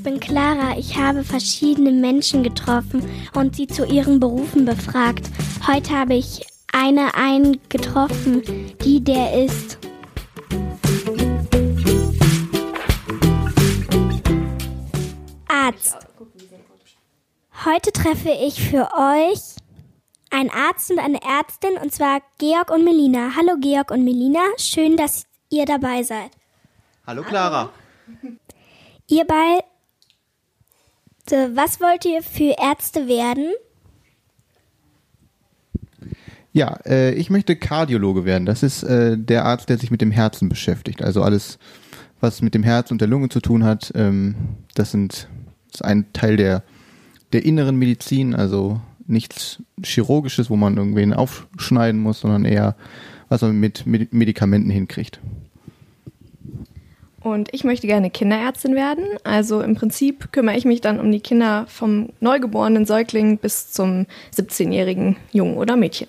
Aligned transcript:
ich 0.00 0.04
bin 0.04 0.18
Clara. 0.18 0.78
Ich 0.78 0.96
habe 0.96 1.22
verschiedene 1.24 1.90
Menschen 1.90 2.42
getroffen 2.42 3.06
und 3.34 3.54
sie 3.54 3.66
zu 3.66 3.84
ihren 3.84 4.18
Berufen 4.18 4.64
befragt. 4.64 5.28
Heute 5.66 5.90
habe 5.90 6.14
ich 6.14 6.46
eine 6.72 7.14
einen 7.14 7.60
getroffen, 7.68 8.42
die 8.82 9.04
der 9.04 9.44
ist. 9.44 9.78
Arzt. 15.48 15.98
Heute 17.66 17.92
treffe 17.92 18.30
ich 18.30 18.70
für 18.70 18.88
euch 18.94 19.56
einen 20.30 20.48
Arzt 20.48 20.90
und 20.90 20.98
eine 20.98 21.20
Ärztin 21.22 21.76
und 21.82 21.92
zwar 21.92 22.22
Georg 22.38 22.70
und 22.70 22.84
Melina. 22.84 23.32
Hallo 23.36 23.56
Georg 23.60 23.90
und 23.90 24.04
Melina, 24.04 24.40
schön, 24.56 24.96
dass 24.96 25.26
ihr 25.50 25.66
dabei 25.66 26.02
seid. 26.02 26.30
Hallo 27.06 27.22
Clara. 27.22 27.68
Ihr 29.08 29.24
beide, 31.30 31.56
was 31.56 31.80
wollt 31.80 32.04
ihr 32.04 32.22
für 32.22 32.54
Ärzte 32.60 33.08
werden? 33.08 33.52
Ja, 36.52 36.78
äh, 36.84 37.14
ich 37.14 37.30
möchte 37.30 37.56
Kardiologe 37.56 38.24
werden. 38.24 38.44
Das 38.44 38.62
ist 38.62 38.82
äh, 38.82 39.16
der 39.16 39.44
Arzt, 39.44 39.68
der 39.68 39.78
sich 39.78 39.90
mit 39.90 40.00
dem 40.00 40.10
Herzen 40.10 40.48
beschäftigt. 40.48 41.02
Also 41.02 41.22
alles, 41.22 41.58
was 42.20 42.42
mit 42.42 42.54
dem 42.54 42.64
Herz 42.64 42.90
und 42.90 43.00
der 43.00 43.08
Lunge 43.08 43.28
zu 43.28 43.40
tun 43.40 43.64
hat, 43.64 43.92
ähm, 43.94 44.34
das 44.74 44.90
sind 44.90 45.28
das 45.70 45.82
ist 45.82 45.84
ein 45.84 46.12
Teil 46.12 46.36
der 46.36 46.64
der 47.32 47.44
inneren 47.44 47.76
Medizin, 47.76 48.34
also 48.34 48.80
nichts 49.06 49.62
Chirurgisches, 49.84 50.50
wo 50.50 50.56
man 50.56 50.76
irgendwen 50.76 51.12
aufschneiden 51.12 52.00
muss, 52.00 52.20
sondern 52.20 52.44
eher, 52.44 52.74
was 53.28 53.42
man 53.42 53.60
mit 53.60 53.86
Medikamenten 53.86 54.70
hinkriegt. 54.70 55.20
Und 57.22 57.52
ich 57.52 57.64
möchte 57.64 57.86
gerne 57.86 58.10
Kinderärztin 58.10 58.74
werden. 58.74 59.04
Also 59.24 59.60
im 59.60 59.74
Prinzip 59.74 60.32
kümmere 60.32 60.56
ich 60.56 60.64
mich 60.64 60.80
dann 60.80 60.98
um 60.98 61.12
die 61.12 61.20
Kinder 61.20 61.66
vom 61.68 62.10
neugeborenen 62.20 62.86
Säugling 62.86 63.36
bis 63.36 63.72
zum 63.72 64.06
17-jährigen 64.34 65.16
Jungen 65.30 65.58
oder 65.58 65.76
Mädchen. 65.76 66.08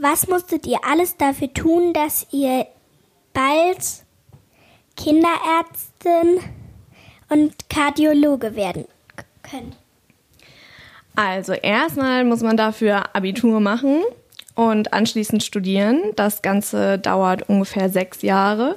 Was 0.00 0.28
musstet 0.28 0.66
ihr 0.66 0.78
alles 0.82 1.18
dafür 1.18 1.52
tun, 1.52 1.92
dass 1.92 2.26
ihr 2.30 2.66
bald 3.34 4.04
Kinderärztin 4.96 6.40
und 7.28 7.68
Kardiologe 7.68 8.56
werden 8.56 8.86
könnt? 9.42 9.76
Also 11.14 11.52
erstmal 11.52 12.24
muss 12.24 12.40
man 12.40 12.56
dafür 12.56 13.14
Abitur 13.14 13.60
machen 13.60 14.02
und 14.60 14.92
anschließend 14.92 15.42
studieren. 15.42 16.12
Das 16.16 16.42
Ganze 16.42 16.98
dauert 16.98 17.48
ungefähr 17.48 17.88
sechs 17.88 18.20
Jahre. 18.20 18.76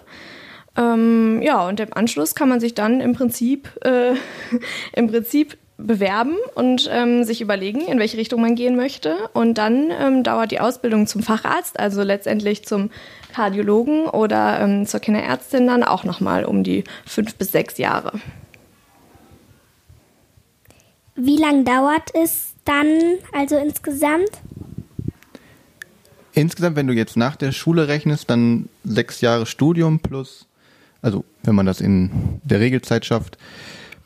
Ähm, 0.78 1.42
ja, 1.42 1.67
und 1.67 1.81
im 1.81 1.92
Anschluss 1.92 2.36
kann 2.36 2.48
man 2.48 2.62
sich 2.62 2.73
dann 2.73 3.02
im 3.02 3.12
Prinzip, 3.12 3.67
äh, 3.84 4.14
im 4.94 5.09
Prinzip 5.09 5.58
bewerben 5.78 6.38
und 6.56 6.89
ähm, 6.89 7.26
sich 7.26 7.42
überlegen, 7.42 7.81
in 7.81 8.00
welche 8.00 8.16
Richtung 8.16 8.39
man 8.39 8.56
gehen 8.56 8.78
möchte. 8.78 9.30
Und 9.34 9.58
dann 9.58 9.92
ähm, 9.92 10.23
dauert 10.23 10.52
die 10.52 10.61
Ausbildung 10.61 11.06
zum 11.06 11.22
Facharzt, 11.22 11.78
also 11.78 12.02
letztendlich 12.02 12.64
zum 12.64 12.89
Kardiologen 13.34 14.06
oder 14.06 14.61
ähm, 14.61 14.86
zur 14.86 15.02
Kinderärztin 15.02 15.67
dann 15.67 15.84
auch 15.84 16.06
nochmal 16.06 16.45
um 16.45 16.64
die 16.64 16.86
fünf 17.06 17.36
bis 17.36 17.52
sechs 17.52 17.78
Jahre. 17.78 18.22
Wie 21.16 21.38
lange 21.38 21.66
dauert 21.66 22.09
es 22.14 22.54
dann 22.64 22.88
also 23.34 23.58
insgesamt? 23.58 24.30
Insgesamt, 26.34 26.76
wenn 26.76 26.88
du 26.88 26.94
jetzt 26.94 27.16
nach 27.16 27.36
der 27.36 27.52
Schule 27.52 27.88
rechnest, 27.88 28.30
dann 28.30 28.67
sechs 28.84 29.22
Jahre 29.22 29.45
Studium 29.45 30.00
plus, 30.00 30.48
also 31.02 31.26
wenn 31.44 31.56
man 31.56 31.66
das 31.66 31.80
in 31.80 32.39
der 32.44 32.59
Regelzeit 32.59 33.06
schafft, 33.06 33.38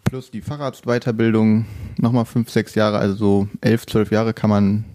plus 0.03 0.29
die 0.31 0.41
Facharztweiterbildung 0.41 1.65
nochmal 1.97 2.25
fünf, 2.25 2.49
sechs 2.49 2.75
Jahre, 2.75 2.97
also 2.97 3.15
so 3.15 3.47
elf, 3.61 3.85
zwölf 3.85 4.11
Jahre 4.11 4.33
kann 4.33 4.49
man, 4.49 4.85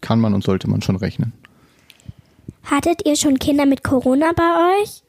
kann 0.00 0.18
man 0.20 0.32
und 0.32 0.44
sollte 0.44 0.68
man 0.68 0.80
schon 0.80 0.96
rechnen. 0.96 1.32
Hattet 2.64 3.06
ihr 3.06 3.16
schon 3.16 3.38
Kinder 3.38 3.66
mit 3.66 3.84
Corona 3.84 4.30
bei 4.34 4.80
euch? 4.82 5.02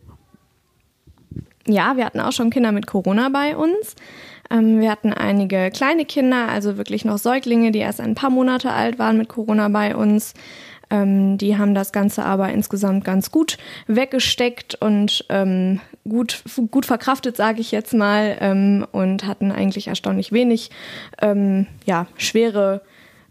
Ja, 1.68 1.98
wir 1.98 2.06
hatten 2.06 2.20
auch 2.20 2.32
schon 2.32 2.50
Kinder 2.50 2.72
mit 2.72 2.88
Corona 2.88 3.30
bei 3.30 3.56
uns. 3.56 3.96
Ähm, 4.50 4.80
wir 4.80 4.90
hatten 4.90 5.14
einige 5.14 5.70
kleine 5.72 6.06
Kinder, 6.06 6.48
also 6.50 6.78
wirklich 6.78 7.06
noch 7.06 7.18
Säuglinge, 7.18 7.72
die 7.72 7.80
erst 7.80 8.02
ein 8.02 8.16
paar 8.16 8.30
Monate 8.30 8.72
alt 8.72 8.98
waren 8.98 9.18
mit 9.18 9.30
Corona 9.30 9.68
bei 9.70 9.96
uns. 9.96 10.34
Ähm, 10.90 11.38
die 11.38 11.58
haben 11.58 11.76
das 11.76 11.92
Ganze 11.92 12.26
aber 12.26 12.50
insgesamt 12.50 13.06
ganz 13.06 13.32
gut 13.32 13.58
weggesteckt 13.88 14.76
und 14.76 15.26
ähm, 15.30 15.80
gut, 16.08 16.44
gut 16.72 16.86
verkraftet, 16.86 17.38
sage 17.38 17.62
ich 17.62 17.72
jetzt 17.72 17.94
mal, 17.94 18.38
ähm, 18.40 18.86
und 18.92 19.26
hatten 19.26 19.52
eigentlich 19.52 19.88
erstaunlich 19.88 20.32
wenig 20.32 20.72
ähm, 21.22 21.68
ja, 21.86 22.08
schwere 22.18 22.82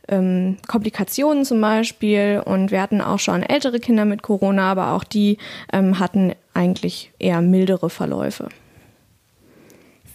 ähm, 0.09 0.57
Komplikationen 0.67 1.45
zum 1.45 1.61
Beispiel. 1.61 2.43
Und 2.45 2.71
wir 2.71 2.81
hatten 2.81 3.01
auch 3.01 3.19
schon 3.19 3.43
ältere 3.43 3.81
Kinder 3.81 4.05
mit 4.05 4.23
Corona, 4.23 4.71
aber 4.71 4.93
auch 4.93 5.05
die 5.05 5.39
ähm, 5.73 5.99
hatten 5.99 6.33
eigentlich 6.55 7.13
eher 7.19 7.41
mildere 7.41 7.91
Verläufe. 7.91 8.49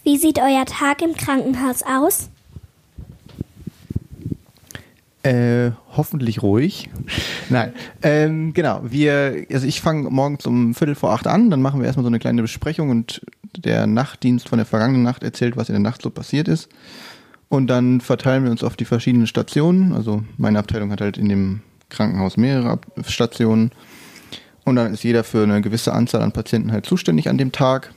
Wie 0.02 0.18
sieht 0.18 0.38
euer 0.38 0.66
Tag 0.66 1.00
im 1.00 1.14
Krankenhaus 1.16 1.82
aus? 1.82 2.28
Äh, 5.24 5.70
hoffentlich 5.96 6.42
ruhig. 6.42 6.90
Nein, 7.48 7.72
ähm, 8.02 8.52
genau. 8.52 8.82
Wir, 8.84 9.46
also 9.50 9.66
ich 9.66 9.80
fange 9.80 10.10
morgens 10.10 10.44
um 10.44 10.74
Viertel 10.74 10.94
vor 10.94 11.12
acht 11.12 11.26
an, 11.26 11.48
dann 11.48 11.62
machen 11.62 11.80
wir 11.80 11.86
erstmal 11.86 12.04
so 12.04 12.08
eine 12.10 12.18
kleine 12.18 12.42
Besprechung 12.42 12.90
und 12.90 13.22
der 13.56 13.86
Nachtdienst 13.86 14.50
von 14.50 14.58
der 14.58 14.66
vergangenen 14.66 15.02
Nacht 15.02 15.22
erzählt, 15.22 15.56
was 15.56 15.70
in 15.70 15.72
der 15.72 15.80
Nacht 15.80 16.02
so 16.02 16.10
passiert 16.10 16.46
ist. 16.46 16.68
Und 17.48 17.68
dann 17.68 18.02
verteilen 18.02 18.44
wir 18.44 18.50
uns 18.50 18.62
auf 18.62 18.76
die 18.76 18.84
verschiedenen 18.84 19.26
Stationen. 19.26 19.94
Also 19.94 20.22
meine 20.36 20.58
Abteilung 20.58 20.90
hat 20.90 21.00
halt 21.00 21.16
in 21.16 21.30
dem 21.30 21.62
Krankenhaus 21.88 22.36
mehrere 22.36 22.78
Stationen. 23.06 23.70
Und 24.64 24.76
dann 24.76 24.92
ist 24.92 25.04
jeder 25.04 25.24
für 25.24 25.42
eine 25.42 25.62
gewisse 25.62 25.94
Anzahl 25.94 26.20
an 26.20 26.32
Patienten 26.32 26.70
halt 26.70 26.84
zuständig 26.84 27.30
an 27.30 27.38
dem 27.38 27.50
Tag. 27.50 27.94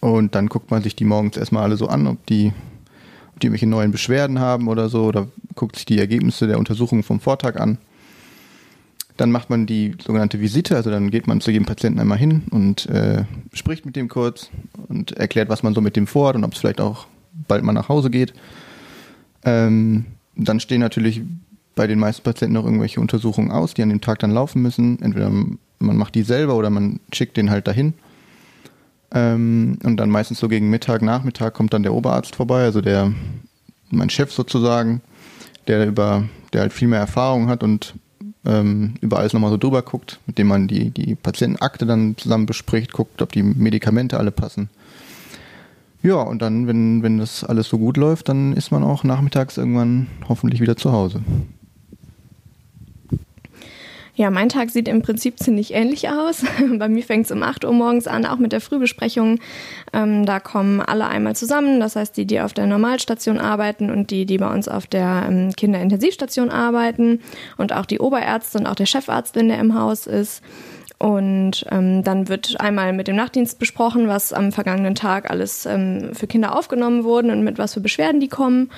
Und 0.00 0.34
dann 0.34 0.48
guckt 0.48 0.72
man 0.72 0.82
sich 0.82 0.96
die 0.96 1.04
morgens 1.04 1.36
erstmal 1.36 1.62
alle 1.62 1.76
so 1.76 1.86
an, 1.86 2.08
ob 2.08 2.26
die 2.26 2.52
die 3.42 3.46
irgendwelche 3.46 3.66
neuen 3.66 3.92
Beschwerden 3.92 4.38
haben 4.40 4.68
oder 4.68 4.88
so, 4.88 5.04
oder 5.04 5.28
guckt 5.58 5.76
sich 5.76 5.84
die 5.84 5.98
Ergebnisse 5.98 6.46
der 6.46 6.58
Untersuchungen 6.58 7.02
vom 7.02 7.20
Vortag 7.20 7.56
an. 7.56 7.78
Dann 9.16 9.32
macht 9.32 9.50
man 9.50 9.66
die 9.66 9.96
sogenannte 10.00 10.40
Visite, 10.40 10.76
also 10.76 10.90
dann 10.90 11.10
geht 11.10 11.26
man 11.26 11.40
zu 11.40 11.50
jedem 11.50 11.66
Patienten 11.66 11.98
einmal 11.98 12.18
hin 12.18 12.44
und 12.50 12.86
äh, 12.86 13.24
spricht 13.52 13.84
mit 13.84 13.96
dem 13.96 14.08
kurz 14.08 14.50
und 14.88 15.12
erklärt, 15.12 15.48
was 15.48 15.64
man 15.64 15.74
so 15.74 15.80
mit 15.80 15.96
dem 15.96 16.06
vorhat 16.06 16.36
und 16.36 16.44
ob 16.44 16.54
es 16.54 16.60
vielleicht 16.60 16.80
auch 16.80 17.08
bald 17.48 17.64
mal 17.64 17.72
nach 17.72 17.88
Hause 17.88 18.10
geht. 18.10 18.32
Ähm, 19.44 20.06
dann 20.36 20.60
stehen 20.60 20.80
natürlich 20.80 21.22
bei 21.74 21.88
den 21.88 21.98
meisten 21.98 22.22
Patienten 22.22 22.54
noch 22.54 22.64
irgendwelche 22.64 23.00
Untersuchungen 23.00 23.50
aus, 23.50 23.74
die 23.74 23.82
an 23.82 23.88
dem 23.88 24.00
Tag 24.00 24.20
dann 24.20 24.30
laufen 24.30 24.62
müssen. 24.62 25.02
Entweder 25.02 25.30
man 25.30 25.96
macht 25.96 26.14
die 26.14 26.22
selber 26.22 26.54
oder 26.54 26.70
man 26.70 27.00
schickt 27.12 27.36
den 27.36 27.50
halt 27.50 27.66
dahin. 27.66 27.94
Ähm, 29.10 29.78
und 29.82 29.96
dann 29.96 30.10
meistens 30.10 30.38
so 30.38 30.48
gegen 30.48 30.70
Mittag, 30.70 31.02
Nachmittag 31.02 31.54
kommt 31.54 31.72
dann 31.72 31.82
der 31.82 31.94
Oberarzt 31.94 32.36
vorbei, 32.36 32.62
also 32.62 32.80
der, 32.80 33.12
mein 33.90 34.10
Chef 34.10 34.32
sozusagen, 34.32 35.00
der 35.68 35.86
über, 35.86 36.24
der 36.52 36.62
halt 36.62 36.72
viel 36.72 36.88
mehr 36.88 36.98
Erfahrung 36.98 37.48
hat 37.48 37.62
und 37.62 37.94
ähm, 38.44 38.94
über 39.00 39.18
alles 39.18 39.32
nochmal 39.32 39.50
so 39.50 39.56
drüber 39.56 39.82
guckt, 39.82 40.18
mit 40.26 40.38
dem 40.38 40.48
man 40.48 40.66
die, 40.68 40.90
die 40.90 41.14
Patientenakte 41.14 41.86
dann 41.86 42.16
zusammen 42.16 42.46
bespricht, 42.46 42.92
guckt, 42.92 43.20
ob 43.22 43.32
die 43.32 43.42
Medikamente 43.42 44.18
alle 44.18 44.30
passen. 44.30 44.70
Ja, 46.02 46.16
und 46.22 46.42
dann, 46.42 46.66
wenn, 46.66 47.02
wenn 47.02 47.18
das 47.18 47.44
alles 47.44 47.68
so 47.68 47.78
gut 47.78 47.96
läuft, 47.96 48.28
dann 48.28 48.52
ist 48.52 48.70
man 48.70 48.84
auch 48.84 49.04
nachmittags 49.04 49.56
irgendwann 49.56 50.06
hoffentlich 50.28 50.60
wieder 50.60 50.76
zu 50.76 50.92
Hause. 50.92 51.20
Ja, 54.18 54.32
mein 54.32 54.48
Tag 54.48 54.70
sieht 54.70 54.88
im 54.88 55.00
Prinzip 55.00 55.38
ziemlich 55.38 55.72
ähnlich 55.74 56.08
aus. 56.08 56.44
Bei 56.78 56.88
mir 56.88 57.04
fängt 57.04 57.26
es 57.26 57.30
um 57.30 57.44
8 57.44 57.64
Uhr 57.64 57.72
morgens 57.72 58.08
an, 58.08 58.26
auch 58.26 58.38
mit 58.38 58.50
der 58.50 58.60
Frühbesprechung. 58.60 59.38
Ähm, 59.92 60.26
da 60.26 60.40
kommen 60.40 60.80
alle 60.80 61.06
einmal 61.06 61.36
zusammen. 61.36 61.78
Das 61.78 61.94
heißt, 61.94 62.16
die, 62.16 62.26
die 62.26 62.40
auf 62.40 62.52
der 62.52 62.66
Normalstation 62.66 63.38
arbeiten 63.38 63.90
und 63.90 64.10
die, 64.10 64.26
die 64.26 64.38
bei 64.38 64.52
uns 64.52 64.66
auf 64.66 64.88
der 64.88 65.24
ähm, 65.28 65.52
Kinderintensivstation 65.56 66.50
arbeiten 66.50 67.20
und 67.58 67.72
auch 67.72 67.86
die 67.86 68.00
Oberärzte 68.00 68.58
und 68.58 68.66
auch 68.66 68.74
der 68.74 68.86
Chefarzt, 68.86 69.36
wenn 69.36 69.46
der 69.46 69.60
im 69.60 69.78
Haus 69.78 70.08
ist. 70.08 70.42
Und 70.98 71.64
ähm, 71.70 72.02
dann 72.02 72.28
wird 72.28 72.60
einmal 72.60 72.92
mit 72.94 73.06
dem 73.06 73.14
Nachtdienst 73.14 73.60
besprochen, 73.60 74.08
was 74.08 74.32
am 74.32 74.50
vergangenen 74.50 74.96
Tag 74.96 75.30
alles 75.30 75.64
ähm, 75.64 76.10
für 76.12 76.26
Kinder 76.26 76.58
aufgenommen 76.58 77.04
wurden 77.04 77.30
und 77.30 77.44
mit 77.44 77.58
was 77.58 77.74
für 77.74 77.80
Beschwerden 77.80 78.18
die 78.18 78.26
kommen. 78.26 78.68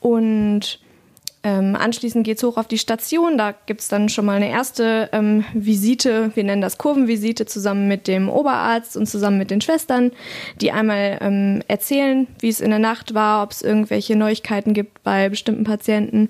Und 0.00 0.80
ähm, 1.48 1.76
anschließend 1.76 2.24
geht 2.24 2.36
es 2.36 2.42
hoch 2.42 2.58
auf 2.58 2.68
die 2.68 2.76
Station. 2.76 3.38
Da 3.38 3.54
gibt 3.64 3.80
es 3.80 3.88
dann 3.88 4.10
schon 4.10 4.26
mal 4.26 4.36
eine 4.36 4.50
erste 4.50 5.08
ähm, 5.12 5.44
Visite. 5.54 6.30
Wir 6.34 6.44
nennen 6.44 6.60
das 6.60 6.76
Kurvenvisite 6.76 7.46
zusammen 7.46 7.88
mit 7.88 8.06
dem 8.06 8.28
Oberarzt 8.28 8.98
und 8.98 9.06
zusammen 9.06 9.38
mit 9.38 9.50
den 9.50 9.62
Schwestern, 9.62 10.12
die 10.60 10.72
einmal 10.72 11.16
ähm, 11.22 11.62
erzählen, 11.66 12.26
wie 12.40 12.50
es 12.50 12.60
in 12.60 12.68
der 12.68 12.78
Nacht 12.78 13.14
war, 13.14 13.42
ob 13.42 13.52
es 13.52 13.62
irgendwelche 13.62 14.14
Neuigkeiten 14.14 14.74
gibt 14.74 15.02
bei 15.02 15.30
bestimmten 15.30 15.64
Patienten. 15.64 16.28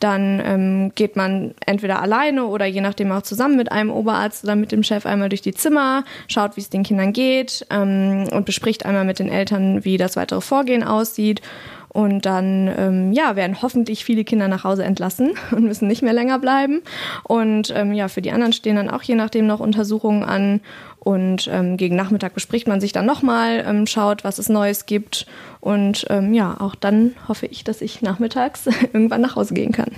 dann 0.00 0.40
ähm, 0.44 0.92
geht 0.94 1.16
man 1.16 1.54
entweder 1.66 2.00
alleine 2.00 2.46
oder 2.46 2.66
je 2.66 2.80
nachdem 2.80 3.10
auch 3.10 3.22
zusammen 3.22 3.56
mit 3.56 3.72
einem 3.72 3.90
Oberarzt 3.90 4.44
oder 4.44 4.54
mit 4.56 4.70
dem 4.70 4.82
Chef 4.82 5.06
einmal 5.06 5.28
durch 5.28 5.42
die 5.42 5.54
Zimmer, 5.54 6.04
schaut, 6.28 6.56
wie 6.56 6.60
es 6.60 6.70
den 6.70 6.84
Kindern 6.84 7.12
geht 7.12 7.66
ähm, 7.70 8.28
und 8.32 8.46
bespricht 8.46 8.86
einmal 8.86 9.04
mit 9.04 9.18
den 9.18 9.28
Eltern, 9.28 9.84
wie 9.84 9.98
das 9.98 10.16
weitere 10.16 10.40
Vorgehen 10.40 10.84
aussieht. 10.84 11.42
Und 11.90 12.26
dann 12.26 12.72
ähm, 12.76 13.12
ja, 13.12 13.34
werden 13.34 13.62
hoffentlich 13.62 14.04
viele 14.04 14.24
Kinder 14.24 14.48
nach 14.48 14.64
Hause 14.64 14.84
entlassen 14.84 15.32
und 15.50 15.64
müssen 15.64 15.88
nicht 15.88 16.02
mehr 16.02 16.12
länger 16.12 16.38
bleiben. 16.38 16.82
Und 17.24 17.72
ähm, 17.74 17.92
ja, 17.92 18.08
für 18.08 18.22
die 18.22 18.30
anderen 18.30 18.52
stehen 18.52 18.76
dann 18.76 18.90
auch 18.90 19.02
je 19.02 19.14
nachdem 19.14 19.46
noch 19.46 19.60
Untersuchungen 19.60 20.22
an. 20.22 20.60
Und 21.00 21.48
ähm, 21.50 21.76
gegen 21.76 21.96
Nachmittag 21.96 22.34
bespricht 22.34 22.68
man 22.68 22.80
sich 22.80 22.92
dann 22.92 23.06
nochmal, 23.06 23.64
ähm, 23.66 23.86
schaut, 23.86 24.24
was 24.24 24.38
es 24.38 24.48
Neues 24.48 24.86
gibt. 24.86 25.26
Und 25.60 26.06
ähm, 26.10 26.34
ja, 26.34 26.56
auch 26.60 26.74
dann 26.74 27.14
hoffe 27.28 27.46
ich, 27.46 27.64
dass 27.64 27.80
ich 27.80 28.02
nachmittags 28.02 28.66
irgendwann 28.92 29.20
nach 29.20 29.36
Hause 29.36 29.54
gehen 29.54 29.72
kann. 29.72 29.90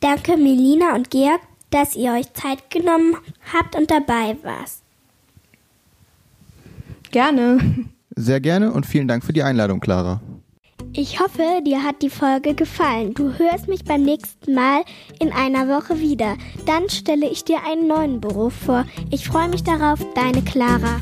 Danke, 0.00 0.36
Melina 0.36 0.96
und 0.96 1.10
Georg, 1.10 1.40
dass 1.70 1.94
ihr 1.94 2.12
euch 2.12 2.32
Zeit 2.34 2.70
genommen 2.70 3.16
habt 3.52 3.76
und 3.76 3.90
dabei 3.90 4.36
warst. 4.42 4.82
Gerne. 7.12 7.58
Sehr 8.16 8.40
gerne 8.40 8.72
und 8.72 8.86
vielen 8.86 9.08
Dank 9.08 9.24
für 9.24 9.32
die 9.32 9.42
Einladung, 9.42 9.80
Clara. 9.80 10.20
Ich 10.94 11.20
hoffe, 11.20 11.62
dir 11.64 11.82
hat 11.82 12.02
die 12.02 12.10
Folge 12.10 12.54
gefallen. 12.54 13.14
Du 13.14 13.32
hörst 13.38 13.66
mich 13.66 13.84
beim 13.84 14.02
nächsten 14.02 14.54
Mal 14.54 14.82
in 15.20 15.32
einer 15.32 15.68
Woche 15.68 15.98
wieder. 16.00 16.36
Dann 16.66 16.90
stelle 16.90 17.28
ich 17.28 17.44
dir 17.44 17.64
einen 17.66 17.86
neuen 17.86 18.20
Beruf 18.20 18.52
vor. 18.52 18.84
Ich 19.10 19.26
freue 19.26 19.48
mich 19.48 19.62
darauf, 19.62 20.00
deine 20.14 20.42
Clara. 20.42 20.98